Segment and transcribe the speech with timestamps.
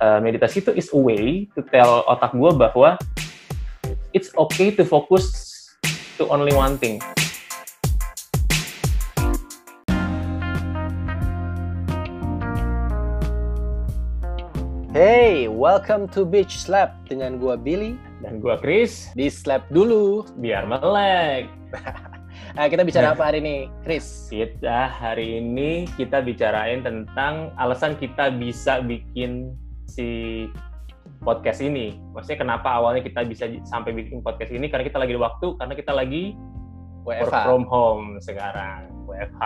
[0.00, 2.96] uh, meditasi itu is a way to tell otak gue bahwa
[4.16, 5.28] it's okay to focus
[6.16, 6.98] to only one thing.
[14.90, 17.94] Hey, welcome to Beach Slap dengan gua Billy
[18.26, 20.26] Dan gue Chris, di Slap dulu.
[20.40, 21.46] biar melek.
[22.50, 24.26] Nah, kita bicara apa hari ini, Chris?
[24.26, 29.54] Kita hari ini kita bicarain tentang alasan kita bisa bikin
[29.90, 30.08] si
[31.20, 31.98] podcast ini.
[32.14, 35.74] Maksudnya kenapa awalnya kita bisa sampai bikin podcast ini karena kita lagi di waktu, karena
[35.74, 36.38] kita lagi
[37.04, 37.36] work WFH.
[37.44, 39.44] from home sekarang, WFH.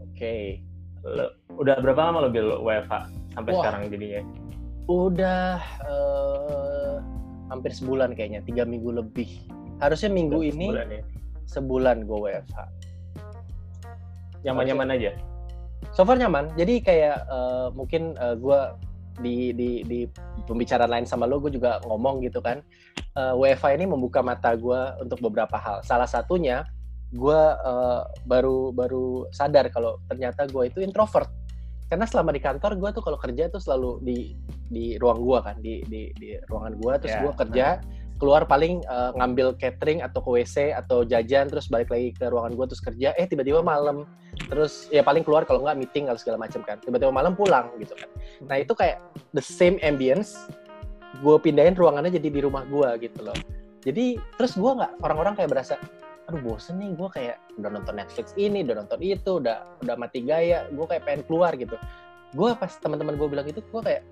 [0.00, 0.64] Oke.
[1.04, 3.60] Lo- udah berapa lama lo bil WFH sampai Wah.
[3.60, 4.22] sekarang jadinya?
[4.88, 6.96] Udah eh,
[7.52, 9.28] hampir sebulan kayaknya, tiga minggu lebih.
[9.78, 11.02] Harusnya minggu Udah ini sebulan ya.
[11.44, 12.58] sebulan gue WFH.
[14.44, 15.12] Nyaman-nyaman aja.
[15.92, 16.52] So far nyaman.
[16.56, 18.76] Jadi kayak eh, mungkin eh, gua
[19.20, 20.00] di di di
[20.46, 22.64] pembicaraan lain sama lo, gue juga ngomong gitu kan.
[23.14, 25.86] Eh, WFH ini membuka mata gua untuk beberapa hal.
[25.86, 26.66] Salah satunya,
[27.14, 31.30] gua eh, baru baru sadar kalau ternyata gue itu introvert.
[31.86, 34.18] Karena selama di kantor gue tuh kalau kerja tuh selalu di
[34.66, 37.66] di ruang gua kan, di di, di ruangan gua terus Ya, gua kerja
[38.18, 42.54] keluar paling eh, ngambil catering atau ke WC atau jajan terus balik lagi ke ruangan
[42.54, 44.06] gua terus kerja eh tiba-tiba malam
[44.48, 46.76] terus ya paling keluar kalau nggak meeting atau segala macam kan.
[46.80, 48.08] Tiba-tiba malam pulang gitu kan.
[48.44, 49.00] Nah itu kayak
[49.32, 50.48] the same ambience
[51.22, 53.36] gue pindahin ruangannya jadi di rumah gue gitu loh.
[53.84, 55.74] Jadi terus gue nggak orang-orang kayak berasa
[56.24, 60.24] aduh bosen nih gue kayak udah nonton Netflix ini udah nonton itu udah udah mati
[60.24, 61.76] gaya gue kayak pengen keluar gitu.
[62.32, 64.02] Gue pas teman-teman gue bilang itu gue kayak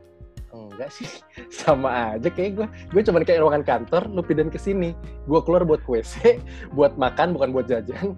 [0.52, 1.08] enggak sih
[1.64, 4.92] sama aja kayak gue gue cuman kayak ruangan kantor lu pindahin ke sini.
[5.24, 6.38] Gue keluar buat WC
[6.76, 8.12] buat makan bukan buat jajan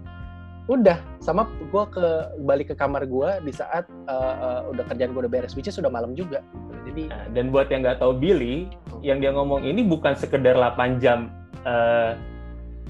[0.65, 2.05] udah sama gue ke
[2.41, 5.77] balik ke kamar gue di saat uh, uh, udah kerjaan gue udah beres which is
[5.77, 6.41] sudah malam juga
[6.85, 8.69] jadi Nah, dan buat yang nggak tahu Billy,
[9.01, 11.33] yang dia ngomong ini bukan sekedar 8 jam
[11.65, 12.13] eh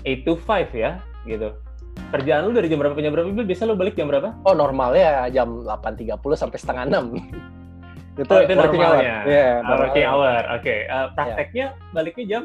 [0.03, 1.55] 8 to 5 ya, gitu.
[2.11, 3.31] Kerjaan lu dari jam berapa jam berapa?
[3.31, 3.47] Bil?
[3.47, 4.35] Biasa lu balik jam berapa?
[4.44, 7.17] oh normalnya jam 8.30 sampai setengah 6
[8.19, 9.16] itu, Oh, itu working hour normalnya.
[9.25, 9.79] Iya, Ah, normal.
[9.88, 10.41] working hour.
[10.53, 10.75] Oke.
[10.85, 12.44] Eh, prakteknya baliknya jam?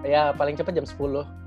[0.00, 1.39] ya paling cepat jam 10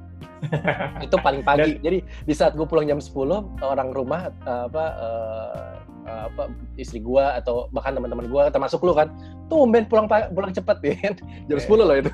[1.06, 1.79] itu paling pagi.
[1.79, 5.73] Jadi di saat gue pulang jam 10 orang rumah uh, apa uh,
[6.07, 6.44] uh, apa
[6.75, 9.12] istri gue atau bahkan teman-teman gue termasuk lu kan
[9.47, 11.13] tumben pulang pulang cepet ya kan?
[11.50, 11.67] Jam Iya.
[11.69, 12.12] 10 loh itu.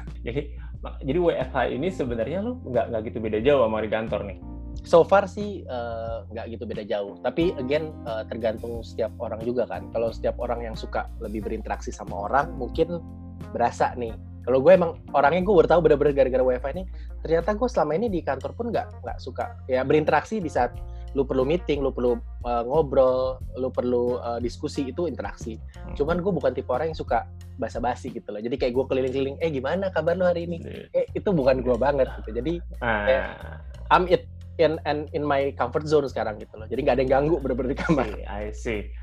[0.80, 4.40] Jadi WFH ini sebenarnya lu nggak nggak gitu beda jauh sama di kantor nih.
[4.88, 7.20] so far sih uh, nggak gitu beda jauh.
[7.20, 9.92] Tapi again uh, tergantung setiap orang juga kan.
[9.92, 13.04] Kalau setiap orang yang suka lebih berinteraksi sama orang mungkin
[13.52, 14.16] berasa nih
[14.50, 16.84] kalau gue emang orangnya gue baru tahu bener-bener gara-gara wifi ini
[17.22, 20.74] ternyata gue selama ini di kantor pun nggak nggak suka ya berinteraksi di saat
[21.18, 25.58] lu perlu meeting, lu perlu uh, ngobrol, lu perlu uh, diskusi itu interaksi.
[25.98, 27.26] Cuman gue bukan tipe orang yang suka
[27.58, 28.42] basa-basi gitu loh.
[28.42, 30.62] Jadi kayak gue keliling-keliling, eh gimana kabar lu hari ini?
[30.94, 32.38] Eh itu bukan gue banget gitu.
[32.38, 33.58] Jadi Ah,
[33.90, 34.30] I'm it
[34.62, 36.70] in and in my comfort zone sekarang gitu loh.
[36.70, 38.06] Jadi nggak ada yang ganggu bener-bener di kamar.
[38.30, 38.94] I see.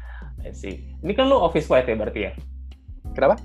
[0.47, 0.95] I see.
[1.03, 2.33] Ini kan lu office white ya berarti ya?
[3.19, 3.41] Kenapa?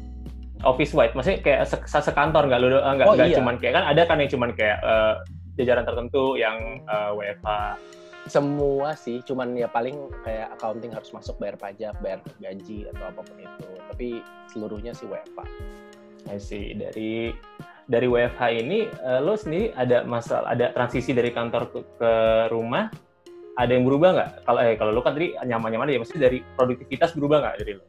[0.62, 3.38] Office white, maksudnya kayak se se- sekantor nggak lu nggak Oh, iya.
[3.38, 5.16] cuman kayak kan ada kan yang cuman kayak eh,
[5.60, 7.50] jajaran tertentu yang eh, WFH
[8.30, 13.22] Semua sih, cuman ya paling kayak accounting harus masuk bayar pajak, bayar gaji atau apa
[13.26, 13.70] pun itu.
[13.90, 14.08] Tapi
[14.46, 15.42] seluruhnya sih WFA.
[16.30, 16.78] I see.
[16.78, 17.34] Dari
[17.90, 22.12] dari WFH ini eh, lo sendiri ada masalah ada transisi dari kantor ke, ke
[22.54, 22.94] rumah
[23.58, 24.30] ada yang berubah nggak?
[24.46, 27.84] Kalau eh kalau lo kan tadi nyaman-nyaman ya, maksudnya dari produktivitas berubah nggak dari lo?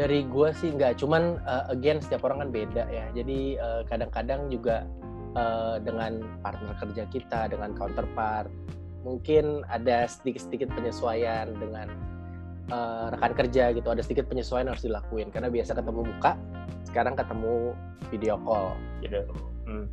[0.00, 3.04] Dari gue sih nggak, cuman uh, again setiap orang kan beda ya.
[3.12, 4.88] Jadi uh, kadang-kadang juga
[5.36, 8.48] uh, dengan partner kerja kita, dengan counterpart,
[9.04, 11.92] mungkin ada sedikit-sedikit penyesuaian dengan
[12.72, 13.92] uh, rekan kerja gitu.
[13.92, 16.32] Ada sedikit penyesuaian harus dilakuin karena biasa ketemu muka,
[16.88, 17.76] sekarang ketemu
[18.08, 18.72] video call.
[19.04, 19.20] Gitu.
[19.68, 19.84] Hmm.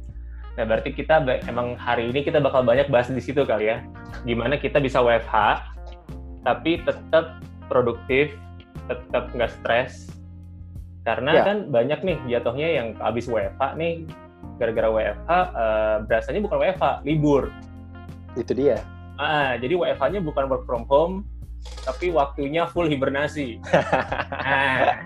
[0.56, 1.20] Nah berarti kita
[1.52, 3.84] emang hari ini kita bakal banyak bahas di situ kali ya.
[4.24, 5.36] Gimana kita bisa WFH
[6.48, 8.32] tapi tetap produktif,
[8.86, 10.14] tetap nggak stres.
[11.02, 11.44] Karena Ya.
[11.48, 14.04] kan banyak nih jatuhnya yang habis WFH nih
[14.60, 17.50] gara-gara WFH eh, berasanya bukan WFH, libur.
[18.36, 18.78] Itu dia.
[19.18, 21.26] Ah, jadi WFH-nya bukan work from home,
[21.82, 23.58] tapi waktunya full hibernasi.
[24.46, 25.02] ah,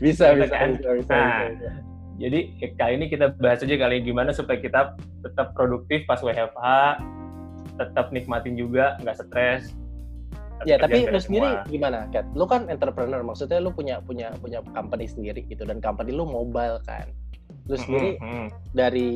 [0.00, 0.68] bisa, Gitu bisa, kan?
[0.74, 1.38] bisa, bisa, Nah.
[1.44, 1.70] bisa, bisa.
[2.14, 6.18] jadi eh, kali ini kita bahas aja kali ini gimana supaya kita tetap produktif pas
[6.18, 6.64] WFH,
[7.76, 9.74] tetap nikmatin juga, nggak stres.
[10.64, 11.70] Ya, tapi kerjaan lu sendiri semua.
[11.70, 12.26] gimana, Kat?
[12.32, 16.80] Lu kan entrepreneur, maksudnya lu punya punya punya company sendiri gitu dan company lu mobile
[16.88, 17.08] kan.
[17.68, 18.46] Lu sendiri Mhm, mhm.
[18.76, 19.12] dari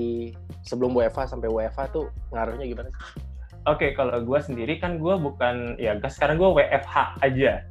[0.64, 3.20] sebelum WFH sampai WFH tuh ngaruhnya gimana sih?
[3.68, 7.64] Oke, kalau gue sendiri kan gue bukan ya sekarang gue WFH aja.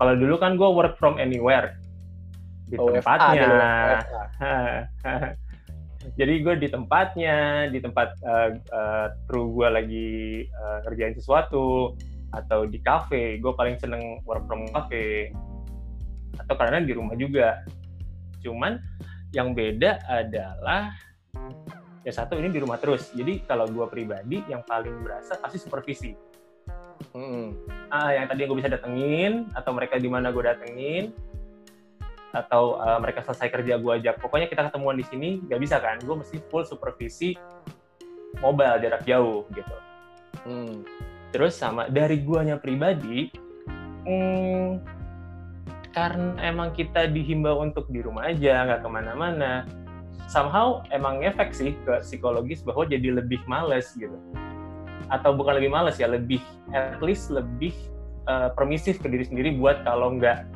[0.00, 1.76] Kalau dulu kan gue work from anywhere.
[2.72, 4.00] di OFA tempatnya.
[6.18, 10.10] Jadi gue di tempatnya, di tempat uh, uh, kru gue lagi
[10.50, 11.92] uh, ngerjain sesuatu
[12.32, 15.30] atau di cafe, gue paling seneng work from cafe
[16.40, 17.62] atau karena di rumah juga.
[18.40, 18.80] Cuman
[19.36, 20.92] yang beda adalah
[22.02, 23.12] ya satu ini di rumah terus.
[23.12, 26.12] Jadi kalau gue pribadi yang paling berasa pasti supervisi.
[27.12, 27.52] Mm-mm.
[27.92, 31.12] Ah, yang tadi gue bisa datengin atau mereka di mana gue datengin
[32.32, 36.00] atau uh, mereka selesai kerja gue ajak pokoknya kita ketemuan di sini nggak bisa kan
[36.00, 37.36] gue mesti full supervisi
[38.40, 39.76] mobile jarak jauh gitu
[40.42, 40.82] Hmm.
[41.32, 43.32] Terus sama dari guanya pribadi
[44.04, 44.78] hmm,
[45.96, 49.64] karena emang kita dihimbau untuk di rumah aja nggak ke mana-mana
[50.28, 54.14] somehow emang efek sih ke psikologis bahwa jadi lebih males gitu
[55.12, 56.40] atau bukan lebih males ya lebih
[56.72, 57.72] at least lebih
[58.28, 60.48] uh, permisif ke diri sendiri buat kalau nggak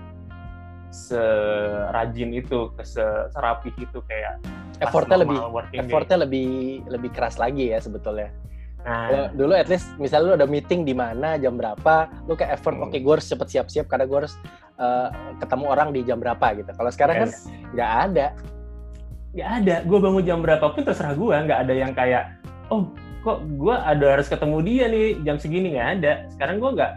[0.93, 4.41] serajin itu ke se- serapih itu kayak
[4.77, 5.81] Effortnya lebih day.
[5.81, 8.29] effortnya lebih lebih keras lagi ya sebetulnya.
[8.87, 12.55] Nah Kalau dulu at least misalnya lu ada meeting di mana jam berapa, lu kayak
[12.63, 12.87] effort Hmm.
[12.87, 14.35] oke gue harus cepet siap-siap karena gue harus
[14.79, 15.11] uh,
[15.43, 16.71] ketemu orang di jam berapa gitu.
[16.71, 17.51] Kalau sekarang kan yes.
[17.75, 18.27] nggak ada.
[19.37, 22.41] nggak ada gue bangun jam berapapun terserah gue nggak ada yang kayak
[22.73, 22.89] oh
[23.21, 26.93] kok gue ada harus ketemu dia nih jam segini nggak ada sekarang gue nggak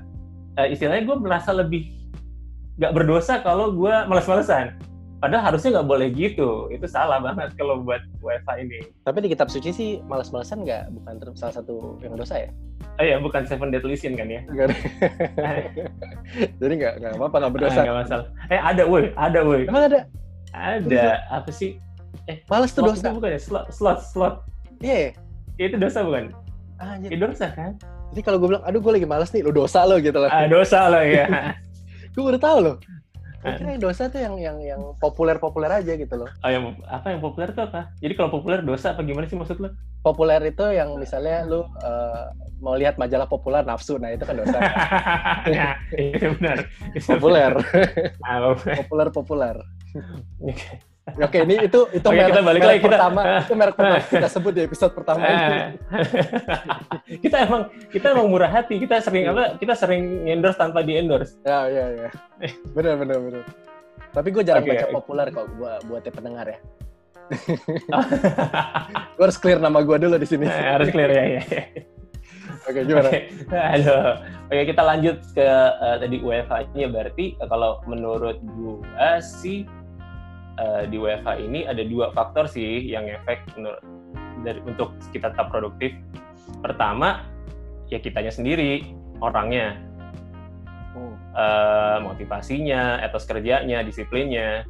[0.56, 1.92] eh, istilahnya gue merasa lebih
[2.80, 4.80] nggak berdosa kalau gue males-malesan
[5.20, 6.68] padahal harusnya nggak boleh gitu.
[6.68, 8.80] Itu salah banget kalau buat WFA ini.
[9.04, 10.90] Tapi di kitab suci sih malas-malasan nggak?
[10.92, 12.50] Bukan salah satu yang dosa ya.
[12.96, 14.40] oh ya bukan seven deadly sin kan ya?
[16.60, 17.80] Jadi nggak nggak apa-apa nggak Ah, berdosa.
[17.82, 18.26] nggak masalah.
[18.48, 19.62] Eh ada woi ada woi.
[19.66, 20.00] Emang ada?
[20.52, 21.04] Ada.
[21.30, 21.78] Apa sih?
[22.48, 23.06] Malas tuh dosa.
[23.06, 23.40] itu bukan ya?
[23.40, 24.34] Slot slot slot.
[24.80, 25.12] Iya.
[25.56, 26.32] Ya, itu dosa bukan?
[26.80, 27.10] Anjir.
[27.12, 27.76] itu dosa kan?
[28.10, 30.28] Jadi kalau gue bilang, aduh gue lagi males nih, lu dosa lo gitu loh.
[30.28, 31.54] ah, dosa loh ya
[32.10, 32.76] gue baru tahu loh.
[33.40, 33.56] Gue Ah.
[33.56, 36.28] kira dosa tuh yang yang yang populer-populer aja gitu loh.
[36.44, 37.88] Oh, yang apa yang populer itu apa?
[38.04, 39.72] Jadi kalau populer dosa apa gimana sih maksud lo?
[40.04, 42.24] Populer itu yang misalnya lu eh,
[42.60, 44.60] mau lihat majalah populer nafsu, nah itu kan dosa.
[45.48, 46.68] nah, itu benar.
[46.92, 47.52] Itu populer,
[48.20, 48.76] populer.
[48.84, 49.56] populer, populer.
[51.08, 51.42] Oke.
[51.42, 54.28] Ini itu itu Oke, merek, kita balik merek lagi, kita- pertama, itu merek pertama kita
[54.30, 55.40] sebut di episode pertama ini.
[55.42, 55.68] Ah.
[57.26, 58.76] kita emang kita emang murah hati.
[58.78, 59.58] Kita sering apa?
[59.58, 61.40] Kita sering endorse tanpa di endorse.
[61.42, 62.10] Ya, ya, ya.
[62.78, 63.44] Bener, bener, bener.
[64.10, 64.94] Tapi gue jarang Oke, baca oke.
[64.94, 66.60] populer kok buat buat pendengar ya.
[69.18, 70.50] gue harus clear nama gue dulu di sini.
[70.50, 71.24] Nah, harus clear ya.
[71.30, 71.42] ya.
[72.66, 73.10] Oke, gimana?
[73.10, 73.20] Oke,
[73.54, 74.14] Aduh.
[74.50, 79.70] Oke, kita lanjut ke eh, tadi UEFA-nya berarti eh, kalau menurut gua sih
[80.60, 83.80] eh, di UEFA ini ada dua faktor sih yang efek menurut
[84.44, 85.96] dari untuk kita tetap produktif.
[86.64, 87.24] Pertama,
[87.88, 88.92] ya kitanya sendiri,
[89.24, 89.80] orangnya,
[90.96, 91.16] Hmm.
[91.38, 94.68] eh, motivasinya, etos kerjanya, disiplinnya.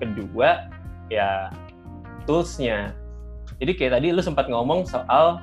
[0.00, 0.70] Kedua,
[1.12, 1.52] ya
[2.24, 2.96] tools-nya.
[3.60, 5.42] Jadi kayak tadi lu sempat ngomong soal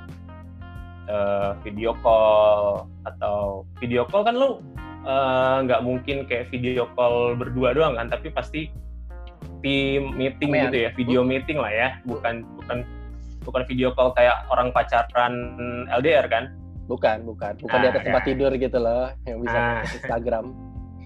[1.07, 4.59] eh, video call atau video call kan lu
[5.63, 8.67] nggak mungkin kayak video call berdua doang kan, tapi pasti
[9.63, 12.77] tim meeting gitu ya, video meeting lah ya, bukan bukan
[13.43, 15.33] bukan video call kayak orang pacaran
[15.89, 16.51] LDR kan.
[16.87, 17.59] Bukan, bukan.
[17.59, 18.27] Bukan di Ah, atas tempat ya.
[18.31, 19.83] tidur gitu loh, yang bisa Ah.
[19.83, 20.45] Instagram.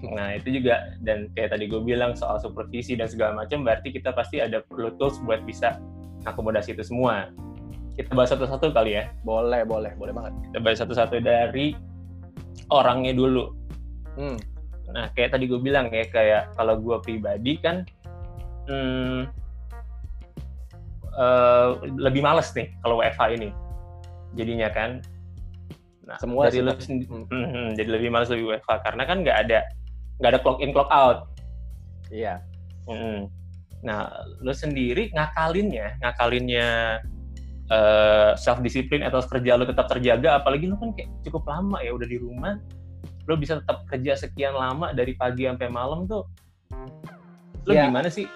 [0.02, 4.14] Nah itu juga dan kayak tadi gue bilang soal supervisi dan segala macam, berarti kita
[4.14, 5.78] pasti ada perlu tools buat bisa
[6.22, 7.30] akomodasi itu semua.
[7.94, 9.10] Kita bahas satu-satu kali ya.
[9.22, 10.32] Boleh, boleh, boleh banget.
[10.50, 11.74] Kita bahas satu-satu dari
[12.70, 13.52] orangnya dulu.
[14.18, 14.38] Hmm.
[14.92, 17.84] Nah, kayak tadi gue bilang ya, kayak kalau gue pribadi kan
[18.68, 19.20] hmm,
[21.12, 23.50] eh, lebih males nih kalau WFH ini.
[24.32, 24.90] Jadinya kan.
[26.02, 27.26] Nah, Semua dari lu sendi- Hmm.
[27.30, 29.58] Hmm, jadi lebih males lebih WFH karena kan nggak ada
[30.18, 31.30] nggak ada clock in clock out.
[32.10, 32.42] Iya.
[32.90, 33.30] Hmm.
[33.82, 34.10] Nah,
[34.42, 36.68] lu sendiri ngakalinnya, ngakalinnya
[37.72, 41.96] eh, self disiplin atau kerja lu tetap terjaga, apalagi lu kan kayak cukup lama ya
[41.96, 42.60] udah di rumah,
[43.24, 46.28] lu bisa tetap kerja sekian lama dari pagi sampai malam tuh,
[47.66, 47.86] lu Ya.
[47.88, 48.26] gimana sih?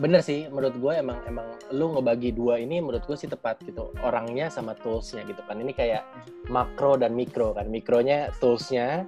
[0.00, 3.92] Bener sih, menurut gue emang emang lu ngebagi dua ini menurut gue sih tepat gitu.
[4.00, 5.60] Orangnya sama toolsnya gitu kan.
[5.60, 6.02] Ini kayak
[6.48, 7.68] makro dan mikro kan.
[7.68, 9.04] Mikronya toolsnya,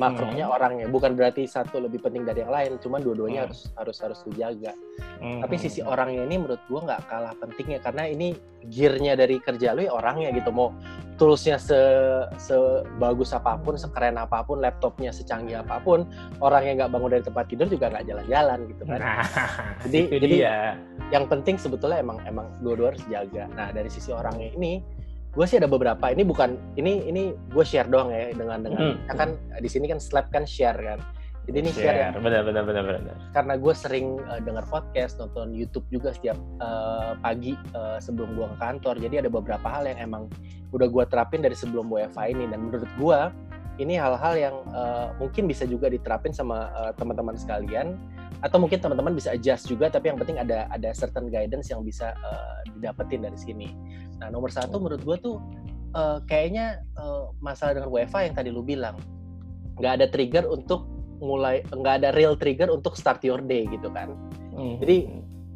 [0.00, 0.88] makronya orangnya.
[0.88, 3.52] Bukan berarti satu lebih penting dari yang lain, cuman dua-duanya Hmm.
[3.52, 4.72] harus harus harus dijaga.
[5.20, 5.44] Hmm.
[5.44, 8.32] Tapi sisi orangnya ini menurut gue nggak kalah pentingnya karena ini
[8.66, 10.48] gearnya dari kerja lu ya orangnya gitu.
[10.48, 10.72] Mau
[11.20, 11.76] toolsnya se
[12.40, 16.08] sebagus apa pun, sekeren apa pun, laptopnya secanggih apa pun,
[16.40, 18.98] orang yang nggak bangun dari tempat tidur juga nggak jalan-jalan gitu kan.
[18.98, 19.20] Nah,
[19.84, 20.56] Jadi- jadi- dia.
[21.10, 23.50] Yang penting sebetulnya emang emang dua-dua harus jaga.
[23.52, 24.78] Nah dari sisi orangnya ini,
[25.30, 26.10] gue sih ada beberapa.
[26.10, 29.14] Ini bukan ini ini gue share doang ya dengan dengan Hmm.
[29.14, 29.30] kan
[29.62, 30.98] di sini kan Slap kan share kan.
[31.48, 32.20] Jadi ini share, share.
[32.20, 33.16] Benar, benar, benar, benar.
[33.32, 38.46] karena gue sering uh, dengar podcast, nonton YouTube juga setiap uh, pagi uh, sebelum gue
[38.54, 38.94] ke kantor.
[39.00, 40.22] Jadi ada beberapa hal yang emang
[40.70, 43.20] udah gue terapin dari sebelum WFA ini dan menurut gue
[43.80, 47.96] ini hal-hal yang uh, mungkin bisa juga diterapin sama uh, teman-teman sekalian
[48.44, 52.12] atau mungkin teman-teman bisa adjust juga tapi yang penting ada ada certain guidance yang bisa
[52.20, 53.68] uh, didapetin dari sini.
[54.20, 55.36] Nah nomor satu menurut gue tuh
[55.96, 59.00] uh, kayaknya uh, masalah dengan WFA yang tadi lu bilang
[59.80, 60.84] nggak ada trigger untuk
[61.20, 64.12] mulai nggak ada real trigger untuk start your day gitu kan.
[64.52, 64.76] Hmm.
[64.80, 65.08] Jadi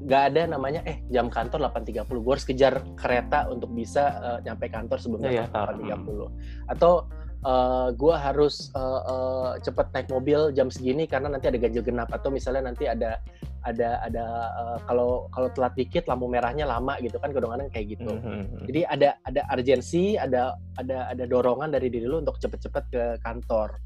[0.04, 4.68] nggak ada namanya eh jam kantor 8.30 gue harus kejar kereta untuk bisa uh, nyampe
[4.68, 7.08] kantor sebelum iya, 8.30 atau
[7.44, 12.10] uh, gue harus uh, uh, cepet naik mobil jam segini karena nanti ada ganjil genap
[12.10, 13.20] atau misalnya nanti ada
[13.64, 14.24] ada ada
[14.60, 18.12] uh, kalau kalau telat dikit lampu merahnya lama gitu kan kadang-kadang kayak gitu.
[18.20, 18.44] Hmm.
[18.68, 23.80] Jadi ada ada urgensi, ada ada ada dorongan dari diri lu untuk cepet-cepet ke kantor.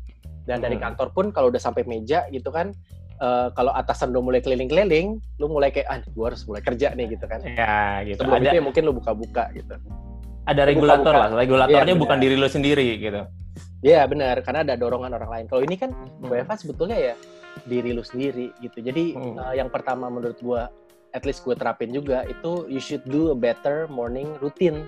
[0.48, 0.90] Dan dari Hmm.
[0.90, 2.72] kantor pun kalau udah sampai meja gitu kan,
[3.20, 7.14] eh, kalau atasan udah mulai keliling-keliling, lu mulai kayak ah gue harus mulai kerja nih
[7.14, 7.38] gitu kan.
[7.46, 8.24] Ya, gitu.
[8.24, 9.76] Sebelum Ada itu ya mungkin lu buka-buka gitu.
[10.48, 11.36] ada regulator buka-buka.
[11.36, 11.38] lah.
[11.44, 13.20] Regulatornya Iya, bukan diri lo sendiri gitu.
[13.78, 15.44] Iya benar, karena ada dorongan orang lain.
[15.46, 16.26] Kalau ini kan Hmm.
[16.26, 17.14] WFH sebetulnya ya
[17.62, 18.82] diri lu sendiri gitu.
[18.82, 19.38] Jadi Hmm.
[19.38, 20.66] eh, yang pertama menurut gua
[21.08, 24.84] at least gue terapin juga itu you should do a better morning routine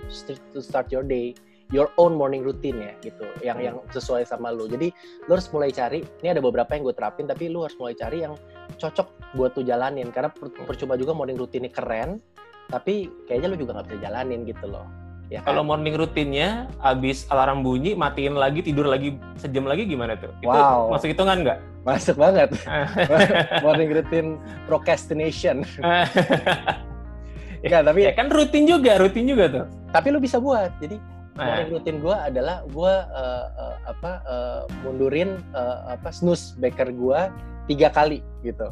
[0.53, 1.33] to start your day
[1.73, 3.65] your own morning routine ya gitu yang Hmm.
[3.65, 4.93] yang sesuai sama lu jadi
[5.25, 8.21] lu harus mulai cari ini ada beberapa yang gue terapin tapi lu harus mulai cari
[8.21, 8.37] yang
[8.77, 12.21] cocok buat tuh jalanin karena per- percuma juga morning routine keren
[12.69, 14.85] tapi kayaknya lu juga nggak bisa jalanin gitu loh
[15.31, 15.55] ya kan?
[15.55, 20.27] Kalau morning rutinnya, abis alarm bunyi, matiin lagi, tidur lagi sejam lagi gimana tuh?
[20.43, 20.91] Itu Wow.
[20.91, 21.59] masuk hitungan nggak?
[21.81, 22.53] masuk banget
[23.65, 24.37] morning routine
[24.69, 25.65] procrastination
[27.65, 29.65] Enggak, tapi ya kan rutin juga, rutin juga tuh.
[29.89, 34.61] tapi lu bisa buat jadi Nah, morning routine gue adalah gue uh, uh, apa uh,
[34.83, 37.19] mundurin uh, apa snooze baker gue
[37.65, 38.67] tiga kali gitu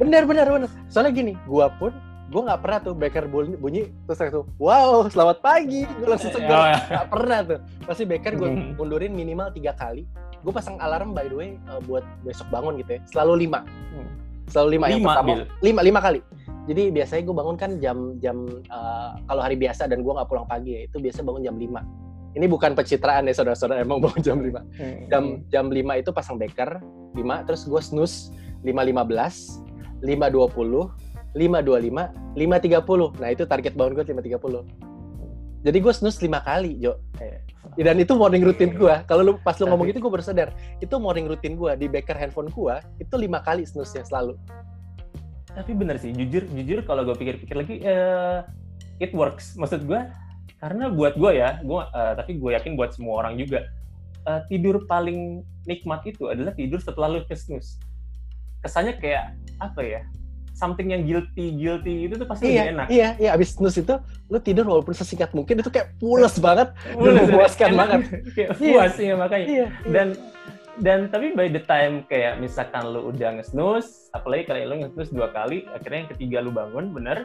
[0.00, 1.92] bener bener bener soalnya gini gue pun
[2.26, 6.50] gue nggak pernah tuh baker bunyi, bunyi terus langsung wow selamat pagi gue langsung segar
[6.52, 6.78] oh, ya.
[6.90, 8.70] nggak pernah tuh pasti baker gue Hmm.
[8.74, 10.02] mundurin minimal tiga kali
[10.36, 14.08] gue pasang alarm by the way uh, buat besok bangun gitu ya selalu lima Hmm.
[14.46, 15.42] selalu lima, yang Lima, pertama Bil.
[15.62, 16.20] lima lima kali
[16.66, 20.46] jadi biasanya gue bangun kan jam jam uh, kalau hari biasa dan gue nggak pulang
[20.46, 24.38] pagi ya itu biasa bangun jam 5 ini bukan pencitraan ya saudara-saudara emang bangun jam
[24.38, 24.98] 5 Hmm.
[25.06, 26.82] jam jam 5 itu pasang beker
[27.14, 29.62] 5 terus gue snooze 5.15
[30.02, 31.05] 5.20
[31.36, 36.96] 5.25 5.30 nah itu target bangun gue 5.30 jadi gue snooze 5 kali Jo
[37.76, 40.48] dan itu morning routine gue kalau lu pas lu ngomong gitu gue baru sadar
[40.80, 44.38] itu morning routine gue di beker handphone gue itu lima kali snooze-nya selalu
[45.56, 48.44] Tapi bener sih, jujur, jujur kalau gue pikir-pikir lagi, eh,
[49.00, 49.56] it works.
[49.56, 50.04] Maksud gue,
[50.60, 53.64] karena buat gue ya, gue, eh, tapi gue yakin buat semua orang juga,
[54.28, 57.80] eh, tidur paling nikmat itu adalah tidur setelah lu snooze.
[58.60, 60.04] Kesannya kayak apa ya?
[60.56, 62.86] Something yang guilty, guilty itu tuh pasti iya lebih enak.
[62.88, 63.92] iya iya abis snooze itu
[64.26, 67.78] lu tidur walaupun sesingkat mungkin itu kayak pules banget Bener, memuaskan enak.
[67.78, 68.00] banget.
[68.36, 68.72] Kayak Iya.
[68.72, 69.46] puas ya makanya.
[69.46, 70.08] iya Dan
[70.76, 75.28] dan tapi by the time kayak misalkan lu udah nge-snooze, apalagi kalau lu nge-snooze dua
[75.30, 77.24] kali, akhirnya yang ketiga lu bangun, bener,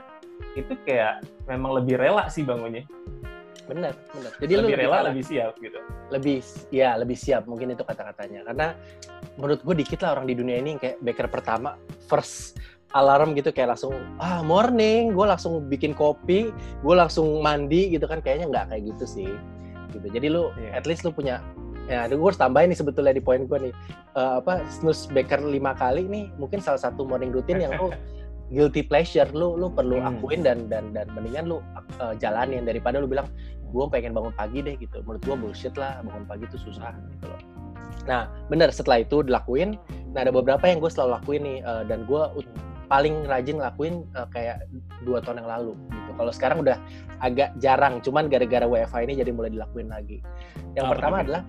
[0.54, 2.84] itu kayak memang lebih rela sih bangunnya.
[3.62, 5.08] benar benar jadi lu lebih rela, kalah.
[5.08, 5.80] lebih siap gitu.
[6.10, 6.38] lebih
[6.70, 8.68] ya lebih siap mungkin itu kata-katanya karena
[9.38, 12.60] menurut gue dikit lah orang di dunia ini yang kayak baker pertama first
[12.92, 15.16] alarm gitu kayak langsung ah morning.
[15.16, 16.52] Gue langsung bikin kopi
[16.84, 19.30] gue langsung mandi gitu kan kayaknya nggak kayak gitu sih
[19.92, 20.08] gitu.
[20.12, 20.80] Jadi lu Iya.
[20.80, 21.40] at least lu punya
[21.90, 23.74] ya gue harus tambahin nih sebetulnya di poin gue nih.
[24.12, 27.92] Eh, apa snooze baker lima kali nih mungkin salah satu morning routine yang lu
[28.56, 30.20] guilty pleasure lu lu perlu Hmm.
[30.20, 31.58] akuin dan dan dan mendingan lu
[32.04, 33.28] uh, jalanin daripada lu bilang
[33.72, 35.00] gue pengen bangun pagi deh gitu.
[35.08, 37.40] Menurut gue bullshit lah bangun pagi itu susah gitu loh.
[38.04, 39.80] Nah bener setelah itu dilakuin
[40.12, 42.20] nah ada beberapa yang gue selalu lakuin nih uh, dan gue
[42.92, 44.68] paling rajin lakuin uh, kayak
[45.08, 46.76] dua tahun yang lalu gitu kalau sekarang udah
[47.24, 50.20] agak jarang cuman gara-gara WFH ini jadi mulai dilakuin lagi
[50.76, 51.24] yang Apa pertama tuh?
[51.24, 51.42] adalah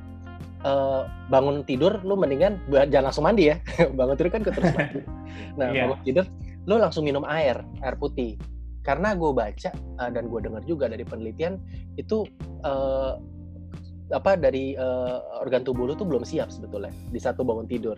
[0.63, 3.59] uh, bangun tidur lu mendingan jangan langsung mandi ya
[3.99, 5.03] bangun tidur kan terus mandi
[5.59, 5.91] nah Iya.
[5.91, 6.25] bangun tidur
[6.71, 8.39] lu langsung minum air air putih
[8.87, 11.59] karena gue baca uh, dan gue dengar juga dari penelitian
[11.99, 12.23] itu
[12.63, 13.19] uh,
[14.13, 17.97] apa dari uh, organ tubuh lu tuh belum siap sebetulnya di satu bangun tidur.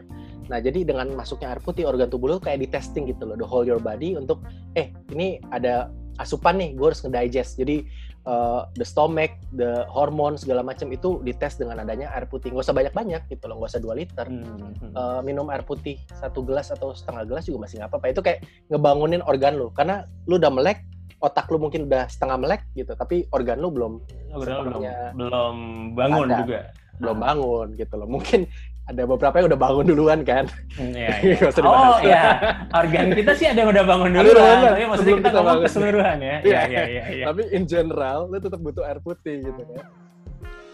[0.51, 3.47] Nah jadi dengan masuknya air putih organ tubuh lu kayak di testing gitu loh, the
[3.47, 4.41] whole your body untuk
[4.77, 5.89] eh ini ada
[6.23, 7.59] asupan nih, gue harus ngedigest.
[7.59, 7.83] Jadi
[8.23, 12.55] uh, the stomach, the hormon segala macam itu dites dengan adanya air putih.
[12.55, 14.27] Gak usah banyak-banyak gitu loh, gak usah 2 liter.
[14.31, 14.75] Hmm.
[14.95, 18.07] Uh, minum air putih satu gelas atau setengah gelas juga masih nggak apa-apa.
[18.15, 20.87] Itu kayak ngebangunin organ lu, karena lu udah melek,
[21.19, 23.99] otak lu mungkin udah setengah melek gitu, tapi organ lu belum
[24.35, 24.63] Belum,
[25.19, 25.55] belum,
[25.99, 26.39] bangun ada.
[26.43, 26.61] juga.
[27.03, 28.07] belum bangun gitu loh.
[28.07, 28.47] Mungkin
[28.85, 30.45] ada beberapa yang udah bangun duluan kan.
[30.76, 31.49] Hmm, iya, iya.
[31.64, 32.23] oh iya,
[32.76, 34.37] organ kita sih ada yang udah bangun duluan.
[34.37, 36.37] Aduh, tapi maksudnya kita, kita ngomong keseluruhan ya.
[36.45, 37.05] Iya, iya, iya.
[37.09, 37.25] iya.
[37.33, 39.88] Tapi in general, lu tetap butuh air putih gitu kan.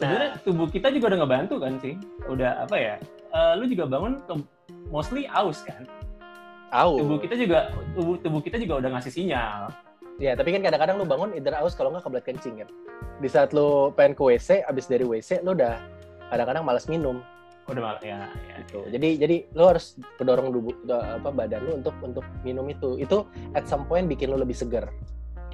[0.01, 0.43] Sebenarnya nah.
[0.43, 1.95] tubuh kita juga udah ngebantu kan sih.
[2.27, 2.95] Udah apa ya?
[3.31, 4.19] Uh, lu juga bangun
[4.91, 5.87] mostly aus kan.
[6.75, 6.99] Aus.
[6.99, 9.71] Tubuh kita juga tubuh tubuh kita juga udah ngasih sinyal.
[10.21, 12.69] Ya, tapi kan kadang-kadang lu bangun either aus kalau nggak kebelet kencing kan.
[13.23, 15.79] Di saat lu pengen ke WC, abis dari WC lu udah
[16.33, 17.23] kadang-kadang malas minum
[17.73, 18.55] udah malah ya, ya.
[18.67, 18.81] Gitu.
[18.91, 22.99] Jadi jadi lo harus mendorong dulu apa badan lo untuk untuk minum itu.
[22.99, 24.91] Itu at some point bikin lo lebih segar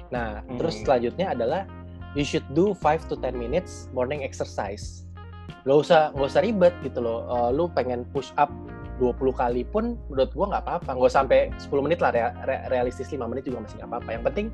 [0.07, 0.55] nah hmm.
[0.59, 1.61] terus selanjutnya adalah
[2.15, 5.03] you should do 5 to 10 minutes morning exercise.
[5.67, 7.27] Gak usah gak usah ribet gitu loh.
[7.27, 8.47] Uh, lu pengen push up
[8.97, 10.89] 20 kali pun menurut gua nggak apa-apa.
[10.97, 14.09] Nggak sampai 10 menit lah re re realistis 5 menit juga masih nggak apa-apa.
[14.13, 14.47] Yang penting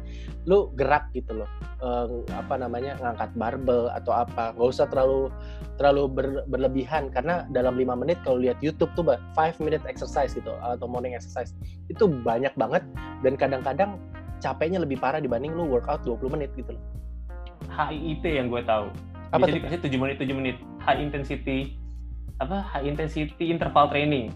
[0.46, 1.50] lu gerak gitu loh.
[1.84, 4.56] Uh, apa namanya ngangkat barbel atau apa.
[4.56, 5.32] Nggak usah terlalu
[5.76, 7.12] terlalu ber, berlebihan.
[7.12, 11.56] Karena dalam 5 menit kalau lihat YouTube tuh 5 minute exercise gitu atau morning exercise
[11.88, 12.84] itu banyak banget.
[13.24, 14.00] Dan kadang-kadang
[14.44, 16.84] capeknya lebih parah dibanding lu workout 20 menit gitu loh.
[17.72, 18.92] HIIT yang gue tahu.
[19.34, 19.58] Apa Bisa tuh?
[19.64, 20.56] dikasih 7 menit 7 menit.
[20.84, 21.80] High intensity
[22.42, 24.34] apa high intensity interval training.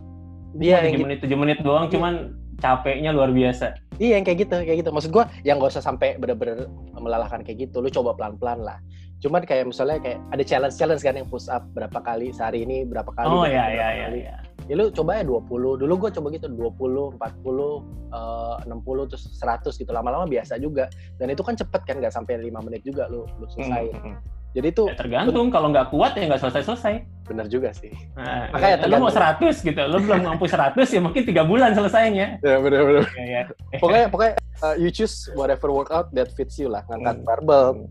[0.58, 1.94] Iya, tujuh menit tujuh menit doang, iya.
[1.94, 2.14] cuman
[2.58, 3.78] capeknya luar biasa.
[3.98, 4.90] Iya, yang kayak gitu, kayak gitu.
[4.94, 7.82] Maksud gua yang gak usah sampai bener-bener melelahkan kayak gitu.
[7.82, 8.78] Lu coba pelan-pelan lah.
[9.22, 13.10] Cuman kayak misalnya kayak ada challenge-challenge kan yang push up berapa kali sehari ini berapa
[13.14, 13.30] kali.
[13.30, 14.08] Oh iya iya iya.
[14.14, 14.38] Ya.
[14.70, 15.82] ya lu coba ya 20.
[15.82, 17.82] Dulu gua coba gitu 20, 40,
[18.14, 19.92] uh, 60 terus 100 gitu.
[19.94, 20.90] Lama-lama biasa juga.
[21.18, 23.94] Dan itu kan cepet kan nggak sampai 5 menit juga lu lu selesai.
[23.94, 24.02] Hmm.
[24.02, 24.37] hmm, hmm.
[24.58, 27.06] Jadi itu ya, tergantung kalau nggak kuat ya nggak selesai-selesai.
[27.30, 27.94] Bener juga sih.
[28.18, 31.78] Nah, Makanya ya, lu mau 100 gitu, lu belum mampu 100 ya mungkin tiga bulan
[31.78, 32.42] selesainya.
[32.42, 33.06] Ya bener bener.
[33.14, 33.42] Ya, ya.
[33.78, 34.34] Pokoknya pokoknya
[34.66, 36.82] uh, you choose whatever workout that fits you lah.
[36.90, 37.28] Ngangkat hmm.
[37.30, 37.86] barbell,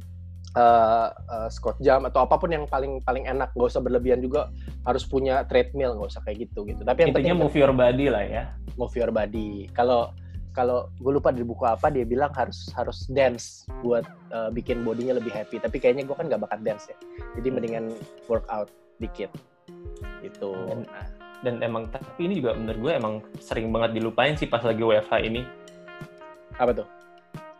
[0.58, 3.54] uh, uh, squat jam atau apa pun yang paling paling enak.
[3.54, 4.50] Gak usah berlebihan juga.
[4.82, 6.82] Harus punya treadmill, gak usah kayak gitu gitu.
[6.82, 8.44] Tapi yang intinya penting, move your body lah ya.
[8.74, 9.70] Move your body.
[9.70, 10.10] Kalau
[10.56, 15.20] kalau gue lupa di buku apa dia bilang harus harus dance buat uh, bikin bodinya
[15.20, 15.60] lebih happy.
[15.60, 16.96] Tapi kayaknya gue kan gak bakat dance ya.
[17.36, 17.92] Jadi mendingan
[18.32, 19.28] workout dikit.
[20.24, 20.50] Gitu.
[20.56, 20.88] Dan,
[21.44, 25.12] dan emang tapi ini juga menurut gue emang sering banget dilupain sih pas lagi WFH
[25.28, 25.44] ini.
[26.56, 26.88] Apa tuh?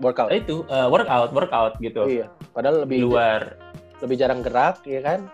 [0.00, 2.08] Workout eh, itu uh, workout workout gitu.
[2.08, 3.60] Iya padahal lebih luar.
[4.00, 5.24] lebih jarang gerak ya kan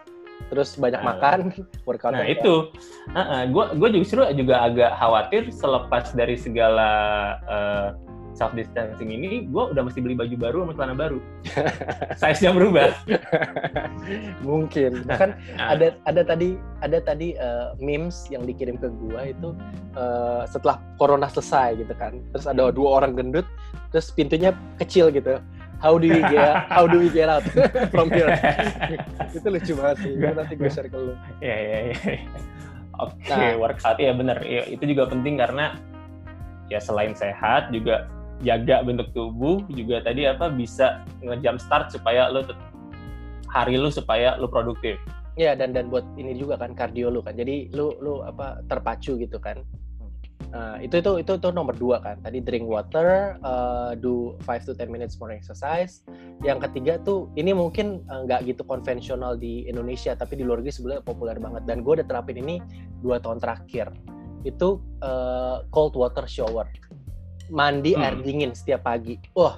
[0.52, 1.38] terus banyak nah, makan
[1.88, 2.68] workout nah itu.
[3.12, 6.90] Uh, uh, gue gue justru juga agak khawatir selepas dari segala
[7.48, 7.88] uh,
[8.32, 11.18] self distancing ini gue udah mesti beli baju baru sama celana baru.
[12.20, 12.90] Size nya berubah.
[14.48, 15.04] Mungkin.
[15.08, 15.76] Kan nah.
[15.76, 19.52] ada ada tadi ada tadi uh, memes yang dikirim ke gue itu
[19.96, 22.18] uh, setelah corona selesai gitu kan.
[22.32, 23.44] Terus ada dua orang gendut
[23.92, 25.36] terus pintunya kecil gitu
[25.82, 27.42] how do we get how do we get out
[27.90, 28.30] from here?
[29.36, 30.12] Itu lucu banget sih.
[30.14, 31.18] Gue nanti gue share ke lu.
[31.42, 31.94] Ya ya ya
[33.02, 33.98] oke okay, nah, workout.
[33.98, 34.38] Ya bener.
[34.46, 35.74] Ya, itu juga penting karena
[36.70, 38.06] ya selain sehat juga
[38.46, 42.46] jaga bentuk tubuh juga tadi apa bisa ngejam start supaya lo
[43.50, 44.96] hari lu supaya lu produktif.
[45.34, 47.34] Ya dan dan buat ini juga kan kardio lu kan.
[47.34, 49.66] Jadi lu lu apa terpacu gitu kan
[50.52, 52.20] Nah, itu itu itu itu nomor dua kan.
[52.20, 56.04] Tadi drink water, uh, do 5 to 10 minutes more exercise.
[56.44, 60.60] Yang ketiga tuh ini mungkin eh, nggak uh, gitu konvensional di Indonesia, tapi di luar
[60.60, 61.64] negeri sebenarnya populer banget.
[61.64, 62.60] Dan gue udah terapin ini
[63.00, 63.96] dua tahun terakhir.
[64.44, 66.68] Itu uh, cold water shower,
[67.48, 68.04] mandi hmm.
[68.04, 69.16] air dingin setiap pagi.
[69.32, 69.56] Wah,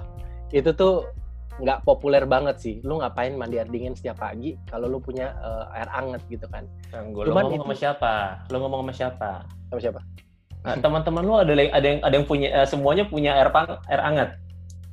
[0.55, 1.11] itu tuh
[1.59, 2.75] nggak populer banget sih.
[2.87, 6.63] Lu ngapain mandi air dingin setiap pagi kalau lu punya uh, air anget gitu kan?
[7.11, 7.63] Gue lu ngomong itu...
[7.67, 8.13] sama siapa?
[8.47, 9.31] Lu ngomong sama siapa?
[9.67, 10.01] Sama siapa?
[10.65, 13.77] Nah, teman-teman lu ada yang ada yang ada yang punya uh, semuanya punya air pang,
[13.85, 14.29] air hangat.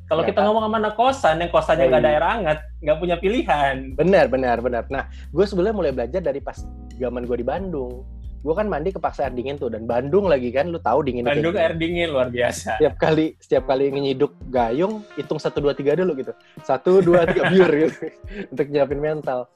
[0.05, 2.17] Kalau ya, kita ngomong sama anak kosan yang kosannya nggak ada iya.
[2.21, 3.77] air hangat, nggak punya pilihan.
[3.97, 4.85] Benar, benar, benar.
[4.93, 6.61] Nah, gue sebenarnya mulai belajar dari pas
[7.01, 8.05] zaman gue di Bandung.
[8.45, 11.25] Gue kan mandi kepaksa air dingin tuh dan Bandung lagi kan, lu tahu dingin.
[11.25, 12.77] Bandung air dingin luar biasa.
[12.77, 16.37] Setiap kali setiap kali ngiduk gayung, hitung satu dua tiga dulu gitu.
[16.61, 17.97] Satu dua tiga biur gitu
[18.53, 19.49] untuk nyiapin mental.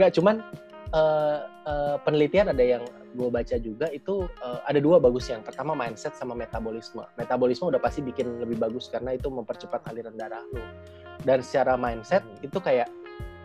[0.00, 0.40] Nggak cuman
[0.92, 2.84] uh, uh, penelitian ada yang
[3.16, 5.28] gue baca juga itu uh, ada dua bagus.
[5.28, 7.04] Yang pertama mindset sama metabolisme.
[7.16, 10.62] Metabolisme udah pasti bikin lebih bagus karena itu mempercepat aliran darah lo
[11.26, 12.86] dan secara mindset itu kayak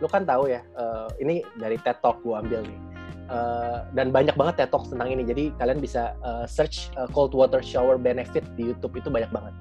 [0.02, 2.80] lo kan tahu ya uh, ini dari TED Talk gue ambil nih.
[3.24, 5.24] Uh, dan banyak banget TED Talk tentang ini.
[5.24, 9.54] Jadi kalian bisa uh, search uh, cold water shower benefit di YouTube itu banyak banget.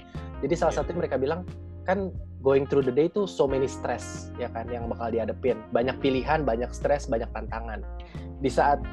[0.44, 1.48] Jadi salah satu mereka bilang
[1.84, 2.12] kan
[2.44, 5.60] going through the day itu so many stress ya kan yang bakal dihadapin.
[5.72, 7.84] Banyak pilihan banyak stress banyak tantangan.
[8.44, 8.84] Di saat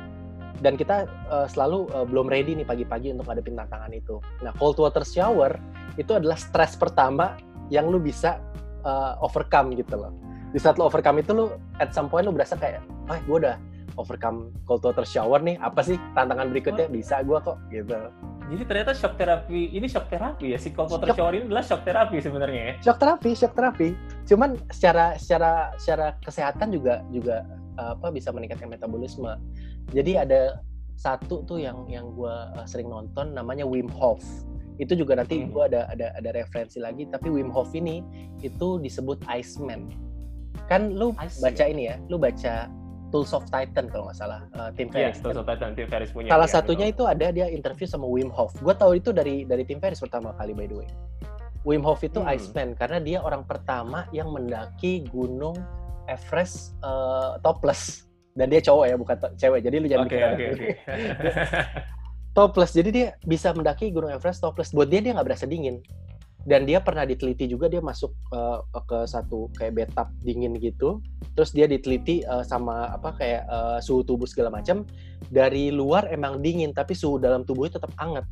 [0.61, 4.21] dan kita uh, selalu uh, belum ready nih pagi-pagi untuk ngadepin tantangan itu.
[4.45, 5.57] Nah, cold water shower
[5.97, 7.41] itu adalah stres pertama
[7.73, 8.39] yang lu bisa
[8.85, 10.13] uh, overcome gitu loh.
[10.53, 11.47] Di saat lu overcome itu lu
[11.81, 13.57] at some point lu berasa kayak, ah gue udah
[13.97, 16.93] overcome cold water shower nih apa sih tantangan berikutnya?
[16.93, 17.97] Bisa gue kok gitu
[18.51, 20.59] jadi ternyata shock terapi ini shock terapi ya?
[20.59, 22.75] Si cold water shower ini adalah shock terapi sebenarnya ya?
[22.83, 23.95] Shock terapi shock terapi
[24.27, 27.47] cuman secara secara secara kesehatan juga juga
[27.79, 29.39] apa bisa meningkatkan metabolisme.
[29.95, 30.61] Jadi ada
[30.99, 34.21] satu tuh yang yang gue uh, sering nonton namanya Wim Hof.
[34.83, 35.55] Itu juga nanti hmm.
[35.55, 38.03] gue ada ada ada referensi lagi tapi Wim Hof ini
[38.43, 39.95] itu disebut Iceman.
[40.67, 41.97] Kan lu baca ini ya?
[42.11, 42.67] Lu baca
[43.11, 45.19] Tools of Titan kalau nggak salah uh, Tim iya, Ferriss.
[45.19, 46.31] Yes, Tools of Titan Tim Ferriss punya.
[46.31, 48.55] Salah ya, satunya itu ada dia interview sama Wim Hof.
[48.63, 50.89] Gue tahu itu dari dari Tim Ferriss pertama kali by the way.
[51.67, 52.33] Wim Hof itu hmm.
[52.33, 55.59] Iceman karena dia orang pertama yang mendaki gunung
[56.09, 60.71] Everest uh, topless dan dia cowok ya bukan cewek jadi lu jangan okay, okay, okay.
[62.37, 65.83] topless jadi dia bisa mendaki gunung Everest topless buat dia dia nggak berasa dingin
[66.49, 71.05] dan dia pernah diteliti juga dia masuk uh, ke satu kayak bathtub dingin gitu.
[71.37, 74.89] Terus dia diteliti uh, sama apa kayak uh, suhu tubuh segala macam
[75.29, 78.25] dari luar emang dingin tapi suhu dalam tubuhnya tetap hangat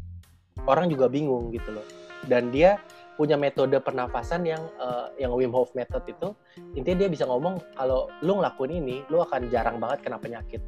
[0.64, 1.84] orang juga bingung gitu loh.
[2.24, 2.80] Dan dia
[3.20, 6.32] punya metode pernafasan yang uh, yang Wim Hof method itu.
[6.78, 10.62] Intinya dia bisa ngomong kalau lu ngelakuin ini lu akan jarang banget kena penyakit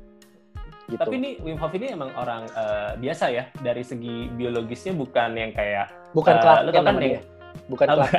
[0.91, 1.01] gitu.
[1.01, 5.53] Tapi ini Wim Hof ini emang orang uh, biasa ya dari segi biologisnya bukan yang
[5.55, 7.23] kayak bukan uh, Clark kan ya?
[7.67, 8.13] Bukan Clark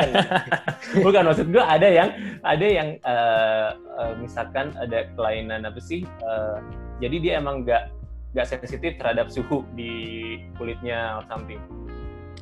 [1.06, 2.10] bukan maksud gue ada yang
[2.44, 6.08] ada yang uh, uh, misalkan ada kelainan apa sih?
[6.24, 6.64] Uh,
[7.04, 7.92] jadi dia emang nggak
[8.32, 9.92] nggak sensitif terhadap suhu di
[10.56, 11.60] kulitnya atau something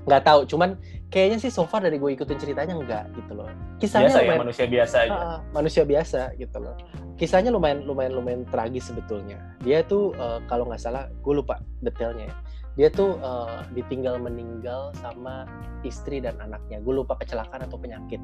[0.07, 3.49] nggak tahu cuman kayaknya sih so far dari gue ikutin ceritanya enggak gitu loh.
[3.81, 5.11] Kisahnya biasa ya, lumayan, ya manusia biasa aja.
[5.11, 6.75] Uh, manusia biasa gitu loh.
[7.19, 9.41] Kisahnya lumayan lumayan lumayan tragis sebetulnya.
[9.65, 12.35] Dia tuh uh, kalau nggak salah gue lupa detailnya ya.
[12.77, 15.49] Dia tuh uh, ditinggal meninggal sama
[15.83, 16.79] istri dan anaknya.
[16.79, 18.21] Gue lupa kecelakaan atau penyakit.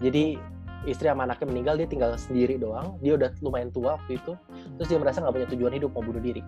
[0.00, 0.40] Jadi
[0.88, 2.96] istri sama anaknya meninggal dia tinggal sendiri doang.
[3.04, 4.32] Dia udah lumayan tua waktu itu.
[4.78, 6.40] Terus dia merasa nggak punya tujuan hidup mau bunuh diri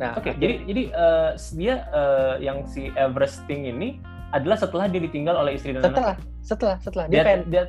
[0.00, 0.32] Nah, oke.
[0.32, 4.00] Okay, jadi jadi uh, dia uh, yang si Everesting ini
[4.32, 6.40] adalah setelah dia ditinggal oleh istri dan setelah, anak.
[6.40, 7.62] Setelah, setelah, Dia, dia, dia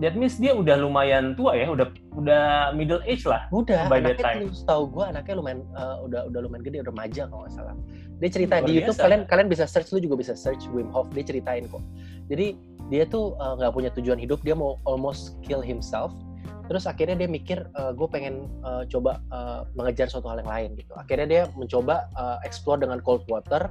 [0.00, 3.44] that means dia udah lumayan tua ya, udah udah middle age lah.
[3.52, 4.40] Udah, by anaknya that time.
[4.64, 7.74] tahu gue anaknya lumayan uh, udah udah lumayan gede, udah remaja kalau nggak salah.
[8.20, 11.12] Dia cerita Luar di YouTube kalian kalian bisa search lu juga bisa search Wim Hof,
[11.12, 11.84] dia ceritain kok.
[12.32, 12.56] Jadi
[12.88, 16.16] dia tuh nggak uh, punya tujuan hidup, dia mau almost kill himself
[16.70, 20.70] terus akhirnya dia mikir uh, gue pengen uh, coba uh, mengejar suatu hal yang lain
[20.78, 20.94] gitu.
[20.94, 23.66] Akhirnya dia mencoba uh, explore dengan cold water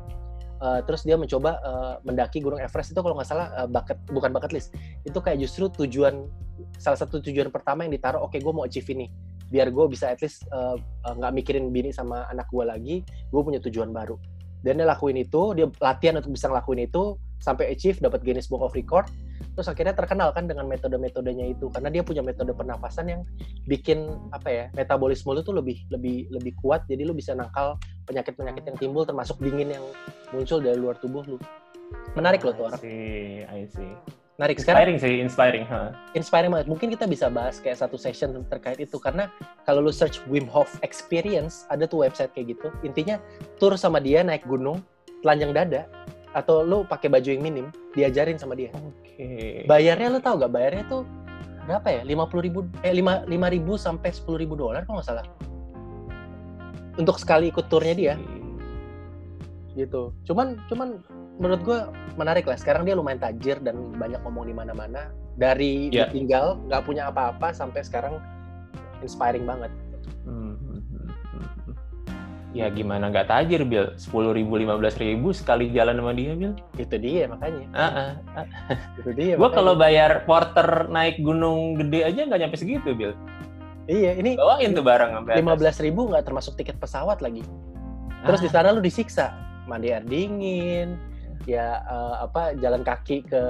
[0.59, 2.91] uh, terus dia mencoba uh, mendaki gunung Everest.
[2.91, 4.75] Itu kalau nggak salah uh, bucket bukan bucket list.
[5.07, 6.27] Itu kayak justru tujuan
[6.75, 9.07] salah satu tujuan pertama yang ditaruh oke okay, gue mau achieve ini.
[9.47, 13.41] Biar gue bisa at least nggak uh, uh, mikirin bini sama anak gue lagi gue
[13.41, 14.19] punya tujuan baru.
[14.59, 18.59] Dan dia lakuin itu dia latihan untuk bisa ngelakuin itu sampai achieve dapat Guinness Book
[18.59, 19.07] of Record
[19.55, 23.21] terus akhirnya terkenal kan dengan metode-metodenya itu karena dia punya metode pernafasan yang
[23.67, 27.75] bikin apa ya metabolisme lu tuh lebih lebih lebih kuat jadi lu bisa nangkal
[28.09, 29.85] penyakit-penyakit yang timbul termasuk dingin yang
[30.33, 31.37] muncul dari luar tubuh lu.
[32.17, 32.81] Menarik loh tuh orang.
[32.81, 33.93] See, I see.
[34.39, 34.55] menarik.
[34.55, 35.91] Inspiring sekarang, sih inspiring huh?
[36.15, 36.67] inspiring banget.
[36.71, 39.27] Mungkin kita bisa bahas kayak satu session terkait itu karena
[39.67, 42.71] kalau lu search Wim Hof experience ada tuh website kayak gitu.
[42.87, 43.19] Intinya
[43.59, 44.79] tur sama dia naik gunung
[45.19, 45.81] telanjang dada
[46.37, 48.69] atau lu pakai baju yang minim diajarin sama dia.
[48.75, 49.17] Oke.
[49.17, 49.53] Okay.
[49.65, 51.03] Bayarnya lu tau gak bayarnya tuh
[51.65, 52.01] berapa ya?
[52.05, 55.25] Lima puluh ribu eh lima lima ribu sampai sepuluh ribu dolar kalau nggak salah.
[56.97, 58.13] Untuk sekali ikut turnya dia.
[59.73, 60.13] Gitu.
[60.29, 61.01] Cuman cuman
[61.39, 61.79] menurut gue
[62.19, 62.57] menarik lah.
[62.59, 65.09] Sekarang dia lumayan tajir dan banyak ngomong di mana-mana.
[65.39, 66.11] Dari yeah.
[66.11, 68.19] ditinggal nggak punya apa-apa sampai sekarang
[68.99, 69.71] inspiring banget.
[72.49, 73.93] Ya gimana nggak tajir bil?
[74.01, 76.57] Sepuluh ribu lima belas ribu sekali jalan sama dia bil.
[76.81, 77.65] Itu dia makanya.
[77.69, 78.09] Uh -uh.
[78.97, 83.13] itu dia gua kalau bayar porter naik gunung gede aja nggak nyampe segitu bil.
[83.85, 87.45] Iya ini bawain tuh barang sampai lima belas ribu nggak termasuk tiket pesawat lagi.
[88.25, 88.45] Terus ah.
[88.45, 89.29] di sana lu disiksa
[89.69, 90.97] mandi air dingin
[91.45, 93.41] ya uh, apa jalan kaki ke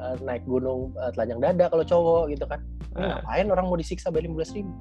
[0.00, 2.64] uh, naik gunung uh, telanjang dada kalau cowok gitu kan.
[2.96, 3.08] Ini uh.
[3.20, 4.72] ngapain orang mau disiksa bayar lima belas ribu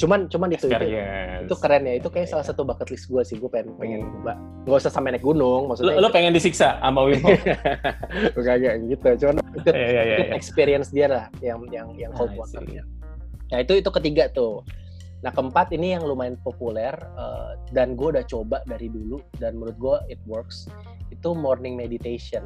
[0.00, 0.86] cuman cuman itu itu,
[1.46, 1.94] itu keren ya.
[2.00, 3.36] Itu kayak salah satu bucket list gue sih.
[3.38, 4.64] Gue pengen pengen mbak hmm.
[4.66, 7.40] nggak usah sampai naik gunung maksudnya lo, lo pengen disiksa sama Wim Hof
[8.36, 9.08] kayak gitu.
[9.26, 10.36] Cuman itu, yeah, yeah, yeah, yeah.
[10.36, 12.62] experience dia lah yang yang yang cold water.
[13.52, 14.64] nah itu itu ketiga tuh.
[15.22, 19.76] Nah keempat ini yang lumayan populer uh, dan gue udah coba dari dulu dan menurut
[19.78, 20.66] gue it works
[21.14, 22.42] itu morning meditation.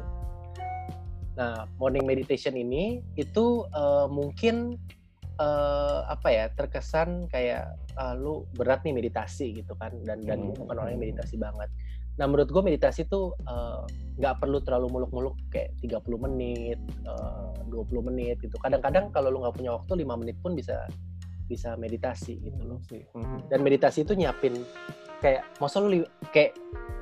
[1.33, 4.77] Nah morning meditation ini itu uh, mungkin
[5.37, 10.57] uh, apa ya terkesan kayak uh, lu berat nih meditasi gitu kan dan dan hmm.
[10.57, 11.69] bukan orang yang meditasi banget.
[12.17, 13.37] Nah menurut gue meditasi tuh
[14.17, 18.57] nggak uh, perlu terlalu muluk-muluk kayak 30 menit, uh, 20 menit gitu.
[18.57, 20.89] Kadang-kadang kalau lu nggak punya waktu 5 menit pun bisa
[21.47, 22.79] bisa meditasi gitu loh.
[22.91, 23.47] Mhm.
[23.53, 24.57] Dan meditasi itu nyiapin
[25.21, 26.57] kayak masa lu kayak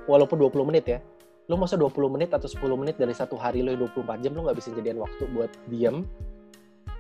[0.06, 1.00] walaupun 20 menit ya.
[1.46, 4.44] Lu masa 20 menit atau 10 menit dari satu hari lu yang 24 jam lu
[4.50, 6.04] nggak bisa jadian waktu buat diem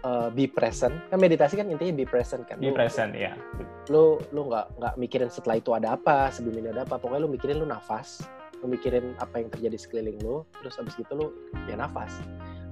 [0.05, 0.93] uh, be present.
[1.09, 2.61] Kan meditasi kan intinya be present kan.
[2.61, 3.33] Be Lu- present ya.
[3.89, 7.29] lu lu nggak nggak mikirin setelah itu ada apa sebelum ini ada apa pokoknya lu
[7.29, 8.25] mikirin lu nafas
[8.65, 11.27] lu mikirin apa yang terjadi sekeliling lu terus abis gitu lu
[11.69, 12.17] ya nafas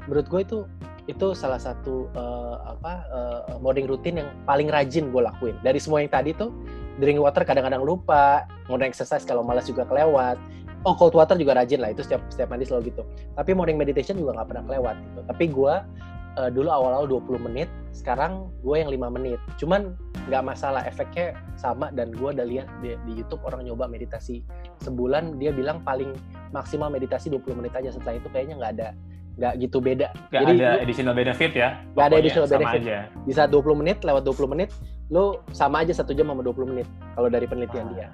[0.10, 0.58] menurut gue itu
[1.06, 6.02] itu salah satu eh, apa eh, morning routine yang paling rajin gue lakuin dari semua
[6.02, 6.50] yang tadi tuh
[6.98, 10.42] drink water kadang-kadang lupa morning exercise kalau malas juga kelewat
[10.90, 13.06] oh cold water juga rajin lah itu setiap setiap mandi selalu gitu
[13.38, 15.76] tapi morning meditation juga nggak pernah kelewat gitu tapi gue
[16.38, 19.38] eh, dulu awal-awal 20 menit sekarang gue yang lima menit.
[19.62, 19.94] Cuman
[20.28, 24.42] nggak masalah efeknya sama dan gue udah lihat di, di YouTube orang nyoba meditasi.
[24.82, 26.16] Sebulan dia bilang paling
[26.56, 28.90] maksimal meditasi 20 menit aja setelah itu kayaknya nggak ada
[29.34, 30.14] nggak gitu beda.
[30.30, 31.70] Gak Jadi ada additional benefit ya.
[31.98, 32.82] Nggak ada additional sama benefit.
[32.86, 32.98] aja.
[33.26, 34.70] bisa 20 menit lewat 20 menit
[35.10, 38.08] lu sama aja satu jam sama 20 menit kalau dari penelitian dia.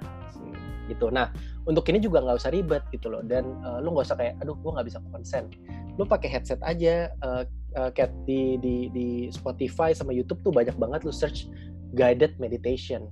[0.88, 1.12] gitu.
[1.12, 1.28] Nah
[1.68, 3.20] untuk ini juga nggak usah ribet gitu loh.
[3.20, 5.44] Dan eh, lu nggak usah kayak aduh gue nggak bisa konsen.
[6.00, 11.06] Lu pakai headset aja eh, kayak di di di Spotify sama YouTube tuh banyak banget
[11.06, 11.46] lu search
[11.94, 13.06] guided meditation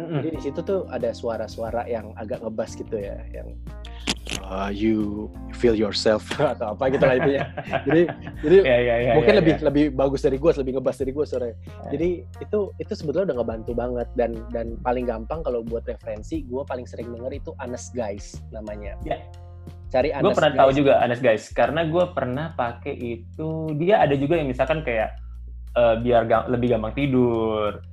[0.00, 0.24] Mm-mm.
[0.24, 3.52] Jadi di situ tuh ada suara-suara yang agak ngebas gitu ya, yang
[4.40, 6.24] uh, you feel yourself
[6.56, 7.44] atau apa gitu lah intinya.
[7.86, 8.02] jadi
[8.40, 9.64] jadi Ya, ya, ya, mungkin ya, lebih ya.
[9.68, 11.56] lebih bagus dari gue, lebih ngebas dari gue suaranya.
[11.92, 16.62] Jadi itu itu sebetulnya udah ngebantu banget dan dan paling gampang kalau buat referensi, gue
[16.64, 18.96] paling sering denger itu Honest Guys namanya.
[19.04, 19.20] Ya.
[19.92, 20.60] Cari gue pernah Guys.
[20.64, 25.12] tahu juga Anes guys karena gue pernah pakai itu dia ada juga yang misalkan kayak
[25.76, 27.84] eh, biar ga- lebih gampang tidur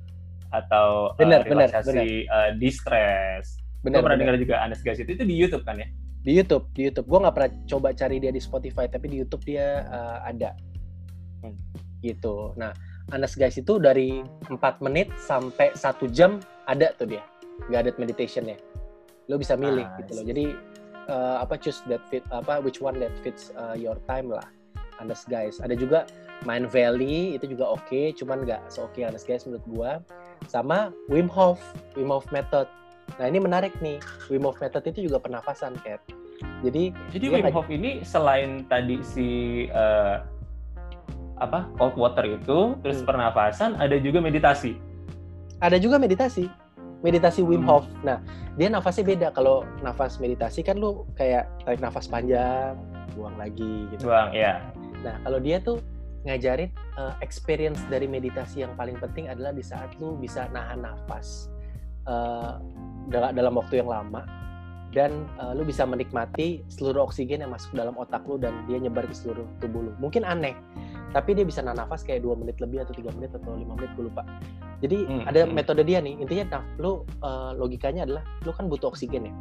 [0.48, 4.32] atau eh, Bener, bener, relaksasi eh, distress gue Bener, pernah bener.
[4.32, 5.86] dengar juga Anes guys itu itu di YouTube kan ya
[6.20, 7.08] di YouTube, di YouTube.
[7.08, 10.52] Gue nggak pernah coba cari dia di Spotify, tapi di YouTube dia uh, ada.
[11.40, 11.56] Hmm.
[12.04, 12.52] Gitu.
[12.60, 12.76] Nah,
[13.08, 16.36] Honest Guys itu dari 4 menit sampai satu jam
[16.68, 17.24] ada tuh dia
[17.72, 18.60] guided meditation-nya.
[19.32, 20.24] Lo bisa milih Ah, gitu loh.
[20.28, 20.44] Jadi
[21.10, 24.46] uh, apa choose that fit apa which one that fits uh, your time lah.
[25.02, 25.58] Honest Guys.
[25.64, 26.04] Ada juga
[26.44, 29.90] Mind Valley itu juga oke, cuman nggak se-oke Honest Guys menurut gua.
[30.48, 31.60] Sama Wim Hof,
[31.96, 32.68] Wim Hof Method.
[33.16, 33.96] Nah, ini menarik nih.
[34.28, 36.04] Wim Hof Method itu juga pernafasan, Kat.
[36.60, 39.28] Jadi jadi Wim Hof ini selain tadi si
[39.72, 40.16] eh,
[41.40, 43.08] apa cold water itu terus Hmm.
[43.08, 44.76] pernafasan ada juga meditasi
[45.60, 46.48] ada juga meditasi.
[47.00, 47.64] Meditasi Wim.
[47.64, 47.88] Hof.
[48.04, 48.20] Nah,
[48.60, 49.26] dia nafasnya beda.
[49.32, 52.76] Kalau nafas meditasi kan lu kayak tarik nafas panjang,
[53.14, 54.10] buang lagi gitu.
[54.10, 54.52] bang ya
[55.00, 55.80] Nah, kalau dia tuh
[56.28, 56.68] ngajarin
[57.00, 61.48] uh, experience dari meditasi yang paling penting adalah di saat lu bisa nahan nafas
[62.04, 62.60] uh,
[63.08, 64.28] dal- dalam waktu yang lama
[64.90, 69.06] dan uh, lu bisa menikmati seluruh oksigen yang masuk dalam otak lu dan dia nyebar
[69.06, 69.92] ke seluruh tubuh lu.
[70.02, 70.58] Mungkin aneh,
[71.14, 73.90] tapi dia bisa nahan nafas kayak dua menit lebih atau tiga menit atau lima menit
[73.94, 74.26] gue lupa.
[74.82, 75.52] Jadi Hmm, ada hmm.
[75.54, 76.18] metode dia nih.
[76.18, 79.34] Intinya nah, lu uh, logikanya adalah lu kan butuh oksigen ya.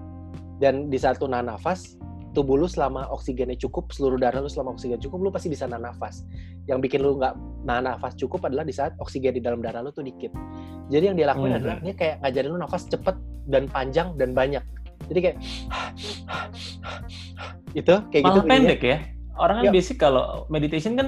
[0.59, 1.97] Dan di saat lu nahan nafas,
[2.37, 5.89] tubuh lu selama oksigennya cukup, seluruh darah lu selama oksigen cukup, lu pasti bisa nahan
[5.89, 6.27] nafas.
[6.69, 7.33] Yang bikin lu nggak
[7.65, 10.29] nahan nafas cukup adalah di saat oksigen di dalam darah lu tuh dikit.
[10.93, 11.59] Jadi yang dia lakuin Mhm.
[11.63, 13.15] adalah dia kayak ngajarin lu nafas cepet
[13.49, 14.61] dan panjang dan banyak.
[15.09, 15.37] Jadi kayak
[17.71, 18.25] itu kayak gitu.
[18.25, 18.53] malah bunyinya.
[18.53, 18.97] pendek ya
[19.35, 19.71] orang kan Ya.
[19.71, 21.07] basic kalau meditation kan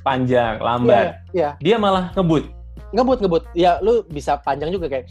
[0.00, 2.44] panjang lambat Iya, dia malah ngebut
[2.92, 3.42] ngebut ngebut.
[3.56, 5.08] Ya lu bisa panjang juga kayak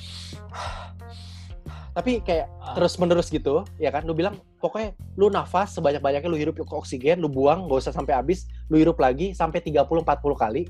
[1.92, 2.72] tapi kayak Ah.
[2.72, 6.72] terus menerus gitu ya kan lu bilang pokoknya lu nafas sebanyak banyaknya lu hirup ke
[6.72, 10.64] oksigen lu buang gak usah sampai habis lu hirup lagi sampai 30 40 kali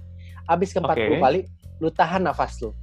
[0.50, 1.22] habis ke 40 Oke.
[1.22, 1.40] kali
[1.78, 2.74] lu tahan nafas lu